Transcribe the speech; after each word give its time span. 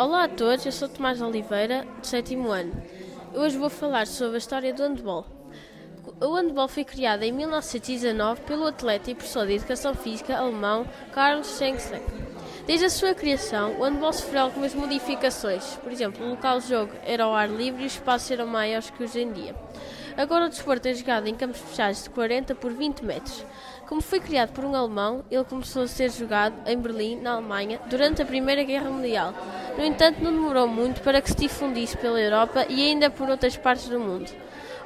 Olá 0.00 0.24
a 0.24 0.28
todos, 0.28 0.64
eu 0.64 0.72
sou 0.72 0.88
Tomás 0.88 1.20
Oliveira, 1.20 1.86
de 2.00 2.06
sétimo 2.06 2.50
ano. 2.50 2.72
Hoje 3.34 3.58
vou 3.58 3.68
falar 3.68 4.06
sobre 4.06 4.36
a 4.36 4.38
história 4.38 4.72
do 4.72 4.82
handball. 4.82 5.26
O 6.18 6.34
handball 6.36 6.68
foi 6.68 6.84
criado 6.84 7.22
em 7.22 7.30
1919 7.30 8.40
pelo 8.46 8.66
atleta 8.66 9.10
e 9.10 9.14
professor 9.14 9.46
de 9.46 9.56
educação 9.56 9.94
física 9.94 10.38
alemão 10.38 10.86
Karl 11.12 11.44
Schenksek. 11.44 12.02
Desde 12.66 12.86
a 12.86 12.88
sua 12.88 13.12
criação, 13.12 13.78
o 13.78 13.84
handball 13.84 14.14
sofreu 14.14 14.44
algumas 14.44 14.74
modificações. 14.74 15.76
Por 15.82 15.92
exemplo, 15.92 16.24
o 16.24 16.30
local 16.30 16.60
de 16.60 16.68
jogo 16.70 16.92
era 17.04 17.24
ao 17.24 17.34
ar 17.34 17.50
livre 17.50 17.82
e 17.82 17.86
os 17.86 17.92
espaços 17.92 18.30
eram 18.30 18.46
maiores 18.46 18.88
que 18.88 19.02
hoje 19.02 19.20
em 19.20 19.30
dia. 19.30 19.54
Agora 20.16 20.46
o 20.46 20.48
desporto 20.48 20.88
é 20.88 20.94
jogado 20.94 21.26
em 21.26 21.34
campos 21.34 21.60
fechados 21.60 22.04
de 22.04 22.08
40 22.08 22.54
por 22.54 22.72
20 22.72 23.04
metros. 23.04 23.44
Como 23.86 24.00
foi 24.00 24.18
criado 24.18 24.52
por 24.52 24.64
um 24.64 24.74
alemão, 24.74 25.22
ele 25.30 25.44
começou 25.44 25.82
a 25.82 25.86
ser 25.86 26.10
jogado 26.10 26.54
em 26.66 26.78
Berlim, 26.78 27.16
na 27.16 27.32
Alemanha, 27.32 27.78
durante 27.90 28.22
a 28.22 28.24
Primeira 28.24 28.62
Guerra 28.64 28.88
Mundial. 28.88 29.34
No 29.80 29.86
entanto, 29.86 30.22
não 30.22 30.30
demorou 30.30 30.68
muito 30.68 31.00
para 31.00 31.22
que 31.22 31.30
se 31.30 31.36
difundisse 31.36 31.96
pela 31.96 32.20
Europa 32.20 32.66
e 32.68 32.86
ainda 32.86 33.08
por 33.08 33.30
outras 33.30 33.56
partes 33.56 33.88
do 33.88 33.98
mundo. 33.98 34.30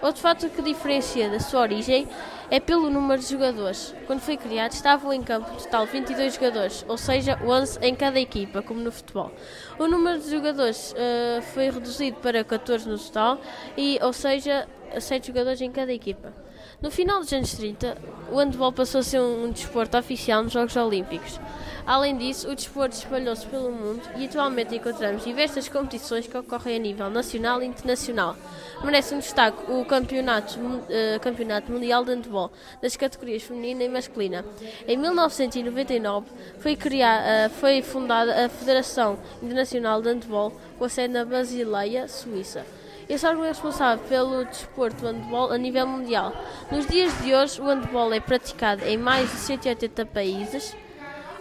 Outro 0.01 0.23
fato 0.23 0.49
que 0.49 0.63
diferencia 0.63 1.29
da 1.29 1.41
sua 1.41 1.63
origem 1.63 2.07
é 2.49 2.61
pelo 2.61 2.89
número 2.89 3.21
de 3.21 3.27
jogadores. 3.27 3.93
Quando 4.07 4.21
foi 4.21 4.37
criado, 4.37 4.71
estavam 4.71 5.13
em 5.13 5.21
campo 5.21 5.51
total 5.61 5.85
22 5.85 6.35
jogadores, 6.35 6.85
ou 6.87 6.97
seja, 6.97 7.37
11 7.45 7.81
em 7.83 7.93
cada 7.93 8.21
equipa, 8.21 8.63
como 8.63 8.79
no 8.79 8.93
futebol. 8.93 9.33
O 9.81 9.89
número 9.89 10.21
de 10.21 10.31
jogadores 10.31 10.93
uh, 10.93 11.43
foi 11.43 11.71
reduzido 11.71 12.19
para 12.19 12.45
14 12.45 12.89
no 12.89 12.97
total, 12.97 13.41
e, 13.77 13.99
ou 14.01 14.13
seja, 14.13 14.69
7 14.97 15.27
jogadores 15.27 15.61
em 15.61 15.73
cada 15.73 15.93
equipa. 15.93 16.33
No 16.81 16.89
final 16.89 17.19
dos 17.19 17.33
anos 17.33 17.53
30, 17.53 17.99
o 18.31 18.37
handball 18.37 18.73
passou 18.73 19.01
a 19.01 19.03
ser 19.03 19.19
um, 19.19 19.47
um 19.47 19.51
desporto 19.51 19.99
oficial 19.99 20.45
nos 20.45 20.53
Jogos 20.53 20.77
Olímpicos. 20.77 21.41
Além 21.87 22.17
disso, 22.17 22.49
o 22.49 22.55
desporto 22.55 22.97
espalhou-se 22.97 23.47
pelo 23.47 23.71
mundo 23.71 24.01
e 24.17 24.25
atualmente 24.25 24.75
encontramos 24.75 25.23
diversas 25.23 25.69
competições 25.69 26.27
que 26.27 26.37
ocorrem 26.37 26.77
a 26.77 26.79
nível 26.79 27.11
nacional 27.11 27.63
e 27.63 27.67
internacional. 27.67 28.37
Merece 28.83 29.15
um 29.15 29.19
destaque 29.19 29.71
o 29.71 29.85
Campeonato, 29.85 30.59
uh, 30.59 31.21
Campeonato 31.21 31.71
Mundial 31.71 32.03
de 32.03 32.13
Handball 32.13 32.51
das 32.81 32.97
categorias 32.97 33.43
feminina 33.43 33.85
e 33.85 33.89
masculina. 33.89 34.45
Em 34.89 34.97
1999 34.97 36.27
foi, 36.59 36.75
criada, 36.75 37.49
uh, 37.49 37.51
foi 37.51 37.83
fundada 37.83 38.47
a 38.47 38.49
Federação 38.49 39.19
Internacional 39.43 40.01
de 40.01 40.09
Handball 40.09 40.53
com 40.79 40.85
a 40.87 40.89
sede 40.89 41.13
na 41.13 41.25
Basileia, 41.25 42.09
Suíça. 42.09 42.65
Esse 43.07 43.27
órgão 43.27 43.45
é 43.45 43.49
responsável 43.49 44.03
pelo 44.09 44.45
desporto 44.47 45.03
do 45.03 45.09
handball 45.09 45.53
a 45.53 45.59
nível 45.59 45.87
mundial. 45.87 46.33
Nos 46.73 46.87
dias 46.87 47.13
de 47.23 47.35
hoje, 47.35 47.61
o 47.61 47.67
handball 47.67 48.13
é 48.15 48.21
praticado 48.21 48.83
em 48.87 48.97
mais 48.97 49.31
de 49.31 49.37
180 49.37 50.07
países. 50.07 50.75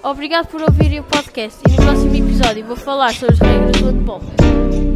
Obrigado 0.04 0.48
por 0.48 0.62
ouvirem 0.62 1.00
o 1.00 1.04
podcast 1.04 1.62
e 1.66 1.72
no 1.72 1.78
próximo 1.78 2.14
episódio 2.14 2.66
vou 2.66 2.76
falar 2.76 3.14
sobre 3.14 3.36
as 3.36 3.40
regras 3.40 3.72
do 3.72 3.86
futebol. 3.86 4.93